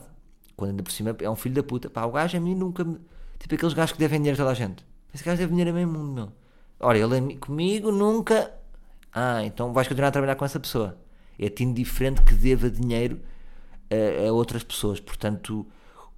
[0.60, 1.90] Quando ainda por cima é um filho da puta.
[1.90, 3.00] Pá, o gajo a mim nunca me.
[3.40, 4.86] Tipo aqueles gajos que devem dinheiro a toda a gente.
[5.14, 6.32] Esse gajo deve dinheiro a meio mundo, meu.
[6.82, 8.54] Ora, ele comigo nunca.
[9.14, 10.98] Ah, então vais continuar a trabalhar com essa pessoa.
[11.40, 13.22] É-te indiferente que deva dinheiro
[13.90, 15.00] a, a, outras pessoas.
[15.00, 15.66] Portanto,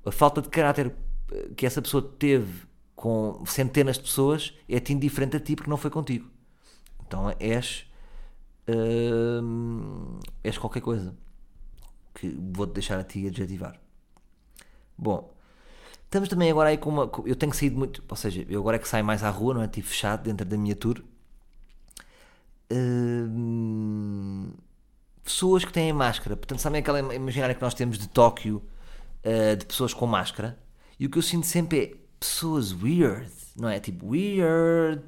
[0.04, 0.91] a falta de caráter
[1.32, 2.63] eh, que essa pessoa teve
[2.95, 6.27] com centenas de pessoas é-te indiferente a ti porque não foi contigo.
[7.06, 7.86] Então és.
[8.67, 11.15] Uh, és qualquer coisa
[12.15, 13.80] que vou-te deixar a ti adjetivar.
[14.97, 15.32] Bom,
[16.12, 17.10] Estamos também agora aí com uma.
[17.25, 18.04] Eu tenho saído muito.
[18.06, 19.65] Ou seja, eu agora é que saio mais à rua, não é?
[19.65, 21.01] Estive fechado dentro da minha tour.
[22.69, 24.51] Uh,
[25.23, 26.36] pessoas que têm máscara.
[26.36, 28.62] Portanto, sabem aquela imaginária que nós temos de Tóquio
[29.23, 30.60] uh, de pessoas com máscara?
[30.99, 33.80] E o que eu sinto sempre é pessoas weird, não é?
[33.80, 35.01] Tipo, weird,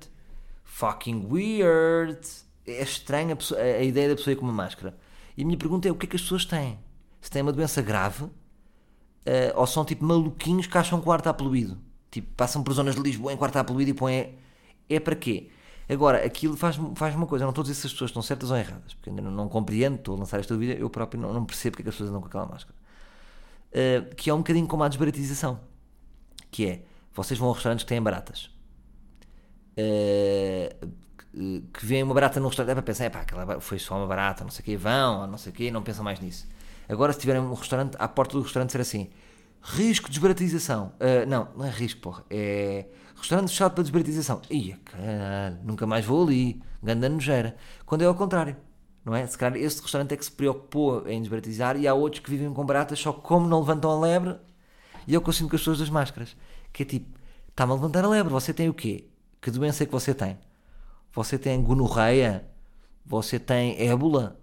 [0.63, 2.17] fucking weird.
[2.65, 4.97] É estranha a, ideia da pessoa com uma máscara.
[5.35, 6.79] E a minha pergunta é: o que é que as pessoas têm?
[7.19, 8.29] Se têm uma doença grave
[9.27, 11.77] uh, ou são tipo maluquinhos que acham que o ar está poluído.
[12.11, 14.35] Tipo, passam por zonas de Lisboa em que o ar está poluído e põem.
[14.89, 15.49] É para quê?
[15.89, 18.21] Agora, aquilo faz, faz uma coisa, eu não estou a dizer se as pessoas estão
[18.21, 21.19] certas ou erradas, porque ainda não, não compreendo, estou a lançar esta dúvida, eu próprio
[21.19, 22.75] não, não percebo porque é que as pessoas andam com aquela máscara.
[23.69, 25.59] Uh, que é um bocadinho como a desbaratização.
[26.51, 26.83] que é,
[27.13, 28.49] vocês vão a restaurantes que têm baratas.
[29.77, 30.87] Uh,
[31.73, 34.05] que vêem uma barata num restaurante, é para pensar, é pá, aquela foi só uma
[34.05, 36.47] barata, não sei o quê, vão, não sei o quê, não pensam mais nisso.
[36.87, 39.09] Agora, se tiverem um restaurante, à porta do restaurante ser assim,
[39.61, 40.93] risco de desbaratização.
[40.99, 44.41] Uh, não, não é risco, porra, é restaurante fechado para desbaratização.
[44.49, 47.55] Ia, caralho, nunca mais vou ali, ganda nojeira.
[47.85, 48.57] Quando é ao contrário,
[49.05, 49.25] não é?
[49.25, 52.53] Se calhar este restaurante é que se preocupou em desbaratizar e há outros que vivem
[52.53, 54.35] com baratas, só como não levantam a lebre,
[55.07, 56.35] e eu consigo com as pessoas das máscaras,
[56.71, 57.17] que é tipo,
[57.49, 59.07] está-me a levantar a lebre, você tem o quê?
[59.41, 60.37] Que doença é que você tem?
[61.13, 62.45] Você tem gonorreia?
[63.05, 64.39] Você tem ébola?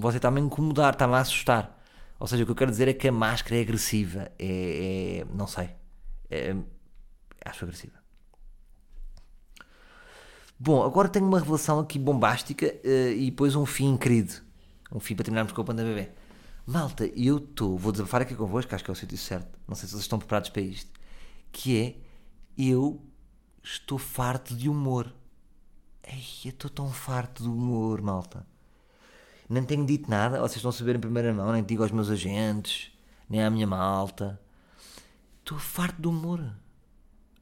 [0.00, 1.78] Você está-me a incomodar, está-me a assustar.
[2.18, 4.30] Ou seja, o que eu quero dizer é que a máscara é agressiva.
[4.38, 5.22] É.
[5.22, 5.70] é não sei.
[6.30, 6.54] É,
[7.44, 7.98] acho agressiva.
[10.58, 14.34] Bom, agora tenho uma revelação aqui bombástica uh, e depois um fim querido.
[14.92, 16.10] Um fim para terminarmos com o Panda Bebê.
[16.66, 17.78] Malta, eu estou.
[17.78, 19.58] Vou desabafar aqui convosco, acho que é o sítio certo.
[19.66, 20.90] Não sei se vocês estão preparados para isto.
[21.50, 21.96] Que é.
[22.58, 23.02] Eu
[23.62, 25.12] estou farto de humor.
[26.02, 28.46] Ei, eu estou tão farto de humor, malta.
[29.50, 32.08] Nem tenho dito nada, vocês estão a saber em primeira mão, nem digo aos meus
[32.08, 32.92] agentes,
[33.28, 34.40] nem à minha malta.
[35.40, 36.40] Estou farto de humor.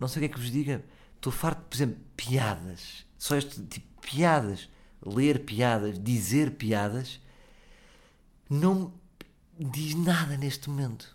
[0.00, 0.82] Não sei o que é que vos diga.
[1.16, 3.04] Estou farto, por exemplo, piadas.
[3.18, 4.70] Só este tipo piadas.
[5.04, 7.20] Ler piadas, dizer piadas.
[8.48, 8.90] Não
[9.58, 11.14] diz nada neste momento.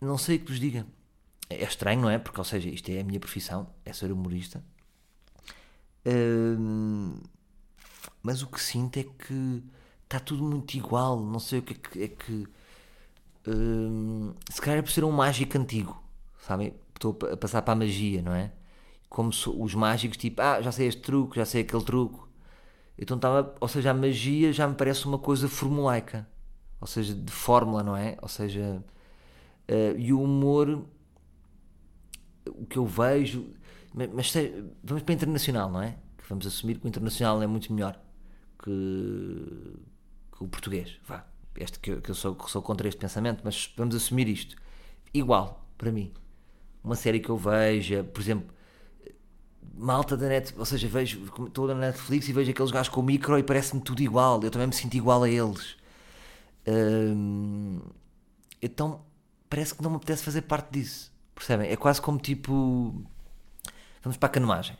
[0.00, 0.84] Não sei o que vos diga.
[1.48, 2.18] É estranho, não é?
[2.18, 4.60] Porque, ou seja, isto é a minha profissão, é ser humorista.
[6.04, 7.20] Hum,
[8.22, 9.62] mas o que sinto é que
[10.04, 11.20] está tudo muito igual.
[11.20, 12.02] Não sei o que é que.
[12.04, 12.48] É que
[13.48, 16.02] hum, se calhar é por ser um mágico antigo,
[16.40, 16.74] sabem?
[16.94, 18.52] Estou a passar para a magia, não é?
[19.08, 22.20] Como os mágicos, tipo, ah, já sei este truque, já sei aquele truque.
[22.98, 26.26] Então estava, ou seja, a magia já me parece uma coisa formulaica,
[26.80, 28.16] ou seja, de fórmula, não é?
[28.22, 28.82] Ou seja,
[29.70, 30.84] uh, e o humor,
[32.48, 33.46] o que eu vejo,
[33.94, 34.34] mas, mas
[34.82, 35.96] vamos para internacional, não é?
[36.28, 37.98] Vamos assumir que o internacional é muito melhor
[38.62, 38.70] que,
[40.36, 40.98] que o português.
[41.06, 41.24] Vá,
[41.56, 44.56] este que, eu, que eu sou, sou contra este pensamento, mas vamos assumir isto.
[45.14, 46.12] Igual, para mim.
[46.82, 48.54] Uma série que eu veja, por exemplo,
[49.76, 53.04] malta da net, ou seja, vejo, estou na Netflix e vejo aqueles gajos com o
[53.04, 55.76] micro e parece-me tudo igual, eu também me sinto igual a eles.
[56.66, 57.80] Hum,
[58.60, 59.04] então
[59.48, 61.70] parece que não me apetece fazer parte disso, percebem?
[61.70, 63.04] É quase como tipo.
[64.02, 64.76] Vamos para a canoagem.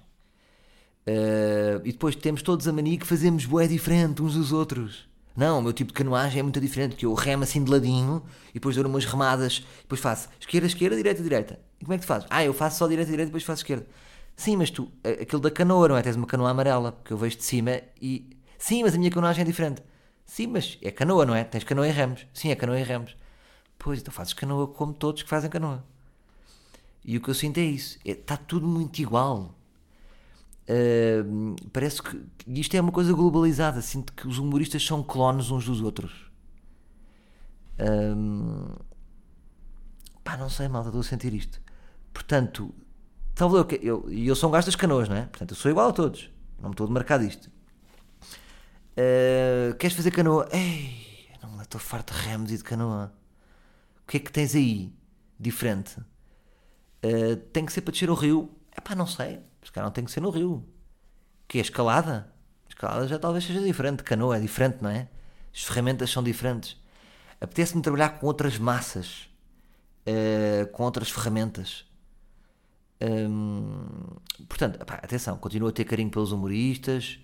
[1.07, 5.09] Uh, e depois temos todos a mania que fazemos boé diferente uns dos outros.
[5.37, 8.23] Não, o meu tipo de canoagem é muito diferente, que eu remo assim de ladinho
[8.51, 11.61] e depois dou umas remadas, depois faço esquerda, esquerda, direita, direita.
[11.79, 12.27] E como é que tu fazes?
[12.31, 13.87] Ah, eu faço só direita, direita, depois faço esquerda.
[14.35, 16.03] Sim, mas tu, aquilo da canoa, não é?
[16.03, 18.37] Tens uma canoa amarela, porque eu vejo de cima e.
[18.59, 19.83] Sim, mas a minha canoagem é diferente.
[20.25, 21.45] Sim, mas é canoa, não é?
[21.45, 22.27] Tens canoa e remos.
[22.33, 23.16] Sim, é canoa e remos.
[23.79, 25.85] Pois, então fazes canoa como todos que fazem canoa.
[27.05, 27.99] E o que eu sinto é isso.
[28.05, 29.55] Está é, tudo muito igual.
[30.68, 33.81] Uh, parece que isto é uma coisa globalizada.
[33.81, 36.31] Sinto que os humoristas são clones uns dos outros.
[37.79, 38.85] Uh,
[40.24, 41.61] pá, não sei, malta, estou a sentir isto.
[42.12, 42.74] Portanto,
[43.37, 45.26] Talvez eu, e eu, eu sou um gajo das canoas, não é?
[45.26, 46.31] Portanto, eu sou igual a todos.
[46.59, 47.50] Não me estou a marcar disto.
[48.96, 50.48] Uh, queres fazer canoa?
[50.50, 53.12] Ei, não estou farto de remos e de canoa.
[54.02, 54.90] O que é que tens aí
[55.38, 56.00] diferente?
[57.05, 58.50] Uh, tem que ser para descer o rio?
[58.85, 59.41] É não sei.
[59.62, 60.65] Se calhar não tem que ser no rio.
[61.49, 62.33] Que é escalada?
[62.69, 64.03] Escalada já talvez seja diferente.
[64.03, 65.09] Canoa é diferente, não é?
[65.55, 66.77] As ferramentas são diferentes.
[67.41, 69.29] Apetece-me trabalhar com outras massas,
[70.07, 71.85] uh, com outras ferramentas.
[73.01, 74.17] Hum,
[74.49, 77.19] portanto, atenção, continuo a ter carinho pelos humoristas,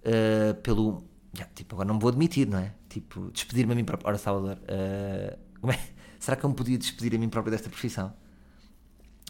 [0.00, 1.04] uh, pelo.
[1.32, 2.72] Já, tipo, agora não me vou admitir, não é?
[2.88, 4.08] Tipo, despedir-me a mim próprio.
[4.08, 5.78] Ora, Salvador, uh, é?
[6.18, 8.12] será que eu me podia despedir a mim próprio desta profissão?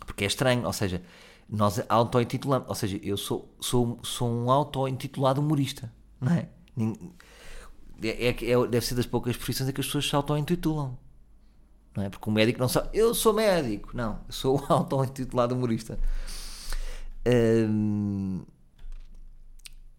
[0.06, 1.02] Porque é estranho, ou seja,
[1.48, 6.48] nós auto-intitulamos, ou seja, eu sou, sou, sou um auto-intitulado humorista, não é?
[8.02, 10.98] É, é, é, deve ser das poucas profissões em que as pessoas se auto-intitulam
[11.94, 12.08] não é?
[12.08, 15.98] Porque o médico não sabe, eu sou médico, não, eu sou auto-intitulado humorista.
[17.26, 18.42] Hum,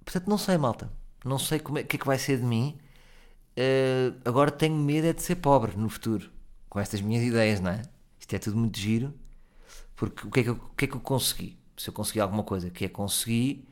[0.03, 0.91] portanto, não sei, malta,
[1.23, 2.77] não sei é, o que é que vai ser de mim.
[3.57, 6.29] Uh, agora tenho medo é de ser pobre no futuro,
[6.69, 7.83] com estas minhas ideias, não é?
[8.19, 9.13] Isto é tudo muito giro,
[9.95, 11.57] porque o que é que eu, o que é que eu consegui?
[11.77, 13.67] Se eu consegui alguma coisa, que é conseguir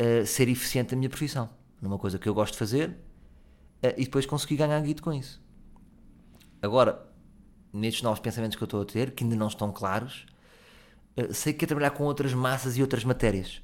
[0.00, 1.48] uh, ser eficiente na minha profissão,
[1.80, 5.42] numa coisa que eu gosto de fazer, uh, e depois consegui ganhar guito com isso.
[6.62, 7.06] Agora,
[7.72, 10.26] nestes novos pensamentos que eu estou a ter, que ainda não estão claros,
[11.16, 13.62] eh, sei que é trabalhar com outras massas e outras matérias.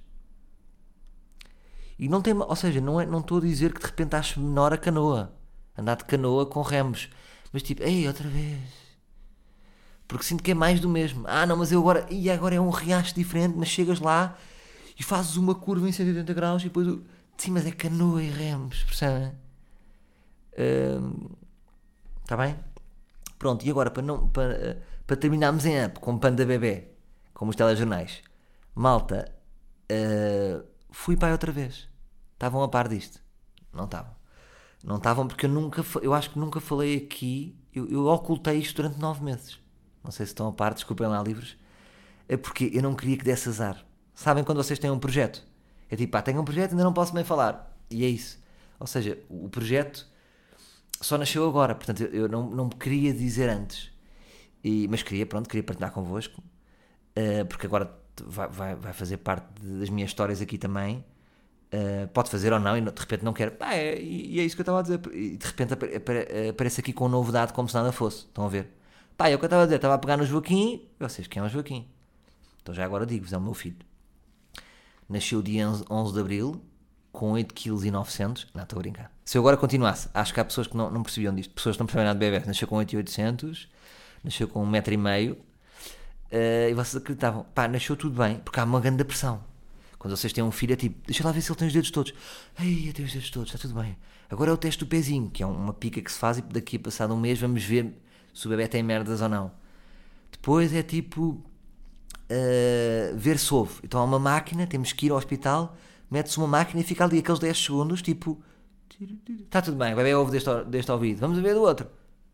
[1.98, 4.40] E não tem, ou seja, não, é, não estou a dizer que de repente acho
[4.40, 5.34] menor a canoa,
[5.76, 7.08] andar de canoa com remos,
[7.52, 8.60] mas tipo, ei, outra vez,
[10.08, 11.24] Porque sinto que é mais do mesmo.
[11.26, 12.06] Ah, não, mas eu agora.
[12.10, 14.36] E agora é um riacho diferente, mas chegas lá
[14.98, 16.98] e fazes uma curva em 180 graus e depois.
[17.36, 19.32] Sim, mas é canoa e remos, percebem?
[22.22, 22.56] Está uh, bem?
[23.38, 26.88] Pronto, e agora para, não, para, para terminarmos em up com Panda Bebê,
[27.34, 28.22] como os telejornais,
[28.74, 29.30] malta,
[29.92, 31.88] uh, fui pai outra vez.
[32.32, 33.20] Estavam a par disto?
[33.70, 34.16] Não estavam.
[34.82, 38.76] Não estavam porque eu nunca, eu acho que nunca falei aqui, eu, eu ocultei isto
[38.76, 39.58] durante nove meses.
[40.06, 41.56] Não sei se estão a par, desculpem lá livros.
[42.28, 43.84] É porque eu não queria que desse azar.
[44.14, 45.44] Sabem quando vocês têm um projeto?
[45.90, 47.76] É tipo, pá, tenho um projeto e ainda não posso bem falar.
[47.90, 48.38] E é isso.
[48.78, 50.06] Ou seja, o projeto
[51.00, 53.90] só nasceu agora, portanto eu não, não queria dizer antes.
[54.64, 57.90] E, mas queria, pronto, queria partilhar convosco, uh, porque agora
[58.24, 61.04] vai, vai, vai fazer parte das minhas histórias aqui também.
[61.72, 63.56] Uh, pode fazer ou não, e de repente não quer.
[63.60, 65.00] Ah, é, e é isso que eu estava a dizer.
[65.12, 68.26] E de repente aparece aqui com novidade como se nada fosse.
[68.26, 68.75] Estão a ver?
[69.16, 69.76] Pá, é o que eu estava a dizer.
[69.76, 70.82] Estava a pegar no Joaquim.
[71.00, 71.86] Vocês, quem é o Joaquim?
[72.62, 73.78] Então já agora digo-vos, é o meu filho.
[75.08, 76.60] Nasceu dia 11 de Abril,
[77.12, 78.46] com 8,9 kg.
[78.52, 79.12] Não, estou a brincar.
[79.24, 81.54] Se eu agora continuasse, acho que há pessoas que não, não percebiam disto.
[81.54, 82.44] Pessoas que não percebem nada de bebê.
[82.44, 83.68] Nasceu com 8,800,
[84.22, 85.32] nasceu com 1,5m.
[85.32, 89.42] Uh, e vocês acreditavam, pá, nasceu tudo bem, porque há uma grande pressão.
[89.98, 91.90] Quando vocês têm um filho, é tipo, deixa lá ver se ele tem os dedos
[91.90, 92.12] todos.
[92.58, 93.96] Ei, eu tenho os dedos todos, está tudo bem.
[94.28, 96.76] Agora é o teste do pezinho, que é uma pica que se faz e daqui
[96.76, 97.94] a passado um mês vamos ver
[98.36, 99.50] se o bebê tem merdas ou não.
[100.30, 101.42] Depois é tipo
[102.30, 103.80] uh, ver se houve.
[103.82, 105.74] Então há uma máquina, temos que ir ao hospital,
[106.10, 108.38] mete-se uma máquina e fica ali aqueles 10 segundos, tipo,
[109.42, 111.88] está tudo bem, o bebê ouve deste, deste ouvido, vamos ver do outro.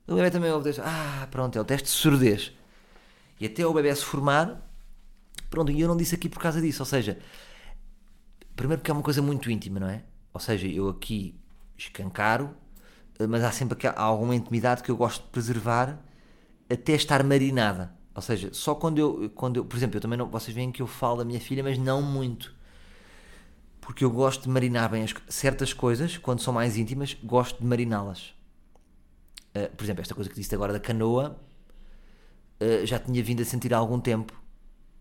[0.08, 0.80] O bebê também ouve deste.
[0.80, 2.52] Ah, pronto, é o teste de surdez.
[3.38, 4.60] E até o bebê se formar,
[5.48, 7.16] pronto, e eu não disse aqui por causa disso, ou seja,
[8.56, 10.02] primeiro porque é uma coisa muito íntima, não é?
[10.34, 11.38] Ou seja, eu aqui
[11.78, 12.56] escancaro
[13.28, 15.98] mas há sempre alguma intimidade que eu gosto de preservar
[16.70, 17.94] até estar marinada.
[18.14, 20.82] Ou seja, só quando eu, quando eu por exemplo, eu também não, vocês veem que
[20.82, 22.54] eu falo da minha filha, mas não muito.
[23.80, 27.66] Porque eu gosto de marinar bem as, certas coisas, quando são mais íntimas, gosto de
[27.66, 28.34] mariná-las.
[29.54, 31.38] Uh, por exemplo, esta coisa que disse agora da canoa,
[32.60, 34.32] uh, já tinha vindo a sentir há algum tempo.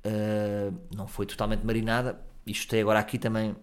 [0.05, 3.55] Uh, não foi totalmente marinada, isto tem agora aqui também,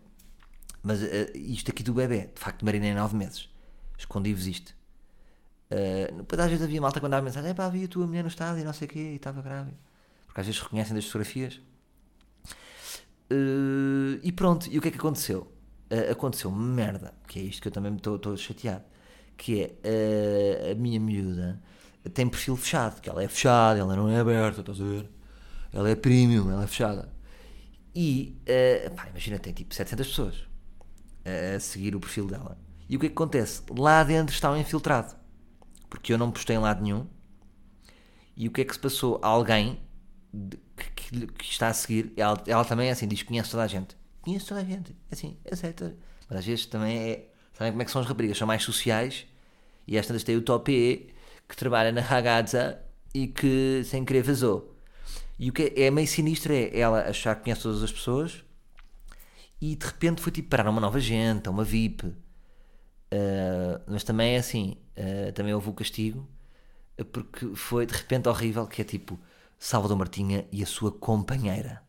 [0.82, 1.00] mas
[1.34, 3.48] isto aqui do bebê, de facto, marinei nove meses
[3.98, 4.78] escondi-vos isto.
[5.70, 8.62] Uh, às vezes havia malta quando dava mensagem: pá, havia a tua mulher no estádio
[8.62, 9.76] e não sei o quê, e estava grávida.
[10.26, 11.60] Porque às vezes reconhecem das fotografias.
[13.30, 15.52] Uh, e pronto, e o que é que aconteceu?
[15.90, 18.84] Uh, aconteceu merda, que é isto que eu também estou chateado.
[19.36, 21.62] Que é a minha miúda
[22.12, 25.08] tem perfil fechado, que ela é fechada, ela não é aberta, estás a ver?
[25.72, 27.08] Ela é premium, ela é fechada.
[27.94, 28.36] E,
[28.96, 30.48] pá, imagina, tem tipo 700 pessoas
[31.24, 32.58] a seguir o perfil dela.
[32.88, 33.62] E o que é que acontece?
[33.76, 35.14] Lá dentro está um infiltrado.
[35.90, 37.06] Porque eu não postei em lado nenhum.
[38.36, 39.18] E o que é que se passou?
[39.22, 39.80] Alguém
[40.76, 43.66] que, que, que está a seguir, ela, ela, também é assim, diz conhece toda a
[43.66, 43.96] gente.
[44.20, 44.92] Conhece toda a gente.
[45.10, 45.96] É assim, aceita.
[46.28, 47.28] Mas às vezes também é.
[47.52, 48.38] Sabem como é que são as raparigas?
[48.38, 49.26] São mais sociais.
[49.86, 51.12] E esta tem o top E,
[51.48, 52.78] que trabalha na ragazza
[53.14, 54.76] e que sem querer vazou.
[55.38, 58.44] E o que é, é meio sinistro é ela achar que conhece todas as pessoas
[59.60, 62.14] e de repente foi tipo parar uma nova gente, uma VIP
[63.12, 66.28] Uh, mas também é assim, uh, também houve o castigo,
[67.12, 69.18] porque foi de repente horrível, que é tipo
[69.58, 71.82] Salvador Martinha e a sua companheira,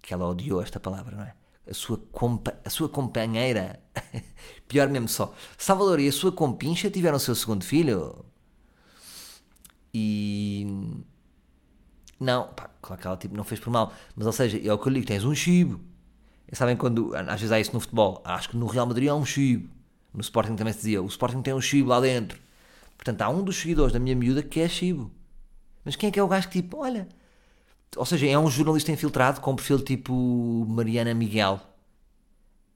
[0.00, 1.34] que ela odiou esta palavra, não é?
[1.68, 3.80] A sua, compa a sua companheira,
[4.68, 8.24] pior mesmo só, Salvador e a sua compincha tiveram o seu segundo filho.
[9.92, 10.66] E
[12.18, 14.78] não, pá, claro que ela tipo, não fez por mal, mas ou seja, é o
[14.78, 15.80] que eu digo: tens um chibo.
[16.52, 18.22] Sabem quando às vezes há isso no futebol?
[18.24, 19.73] Acho que no Real Madrid há um chibo
[20.14, 22.40] no Sporting também se dizia, o Sporting tem um Chibo lá dentro.
[22.96, 25.10] Portanto, há um dos seguidores da minha miúda que é Chibo.
[25.84, 27.08] Mas quem é que é o gajo que tipo, olha...
[27.96, 31.60] Ou seja, é um jornalista infiltrado com um perfil tipo Mariana Miguel.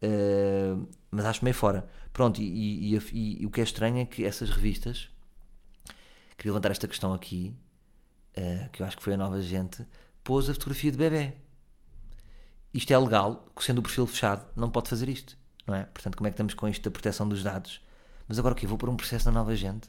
[0.02, 1.88] Uh, mas acho meio fora.
[2.12, 5.08] Pronto, e, e, e, e, o que é estranho é que essas revistas...
[6.36, 7.52] Queria levantar esta questão aqui,
[8.36, 9.84] uh, que eu acho que foi a nova gente,
[10.22, 11.32] pôs a fotografia de bebê.
[12.72, 15.36] Isto é legal, sendo o perfil fechado, não pode fazer isto
[15.68, 15.84] não é?
[15.84, 17.80] Portanto, como é que estamos com isto da proteção dos dados?
[18.26, 18.66] Mas agora o quê?
[18.66, 19.88] Vou pôr um processo na nova gente?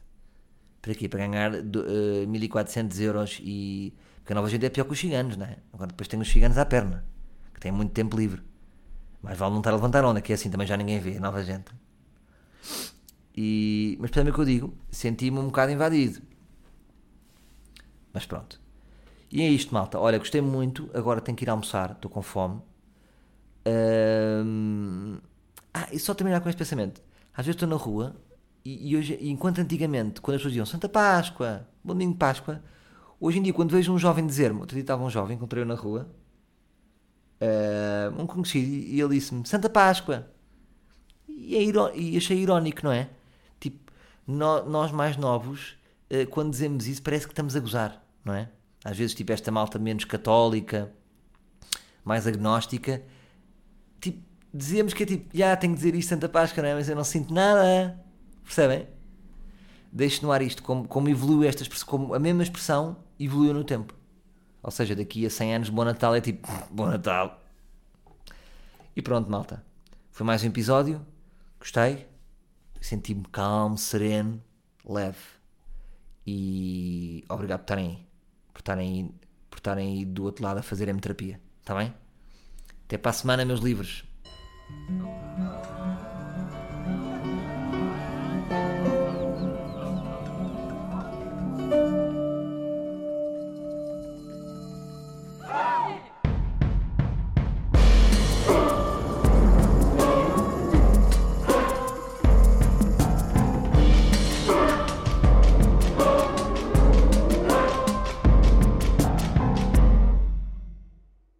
[0.82, 1.09] Para quê?
[1.09, 3.93] Para ganhar uh, eh, 1400 euros e.
[4.17, 5.57] Porque a nova gente é pior que os ciganos, não é?
[5.73, 7.05] Agora depois tem os ciganos à perna,
[7.53, 8.41] que têm muito tempo livre.
[9.21, 11.19] Mais vale não estar a levantar onda, que é assim também já ninguém vê, a
[11.19, 11.71] nova gente.
[13.36, 14.77] E, mas percebem o que eu digo?
[14.91, 16.21] Senti-me um bocado invadido.
[18.13, 18.59] Mas pronto.
[19.32, 19.99] E é isto, malta.
[19.99, 20.89] Olha, gostei muito.
[20.93, 21.91] Agora tenho que ir almoçar.
[21.91, 22.61] Estou com fome.
[23.65, 25.17] Um,
[25.74, 27.01] ah, e só terminar com este pensamento.
[27.34, 28.15] Às vezes estou na rua
[28.65, 32.61] e, e hoje, enquanto antigamente, quando as pessoas diziam Santa Páscoa, Bom Domingo de Páscoa,
[33.22, 35.76] Hoje em dia, quando vejo um jovem dizer-me, outro dia estava um jovem, encontrei-o na
[35.76, 36.09] rua,
[37.41, 40.32] eh, um conhecido, e ele disse-me Santa Páscoa.
[41.28, 41.63] E, é
[41.97, 43.09] e achei irónico, não é?
[43.59, 43.91] Tipo,
[44.26, 45.78] nó- nós mais novos,
[46.09, 48.47] eh, quando dizemos isso, parece que estamos a gozar, não é?
[48.86, 50.89] Às vezes, tipo, esta malta menos católica,
[52.05, 53.03] mais agnóstica,
[54.54, 56.76] dizemos que é tipo, já tenho que dizer isto Santa Páscoa, não é?
[56.76, 58.00] Mas eu não sinto nada.
[58.43, 58.88] Percebem?
[59.91, 63.64] Deixo no ar isto, como, como evoluiu esta expressão, como a mesma expressão evoluiu no
[63.64, 63.93] tempo.
[64.62, 67.41] Ou seja, daqui a 100 anos, Bom Natal é tipo, Bom Natal.
[68.95, 69.64] E pronto, malta.
[70.12, 71.06] Foi mais um episódio.
[71.60, 72.08] Gostei.
[72.82, 74.41] Senti-me calmo, sereno,
[74.86, 75.18] leve.
[76.26, 78.08] E obrigado por estarem aí.
[78.54, 79.12] Por estarem aí,
[79.50, 81.39] por estarem aí do outro lado a fazer a terapia.
[81.62, 81.93] Está bem?
[82.86, 84.09] Até para a semana, meus livros.
[84.70, 85.78] Bye.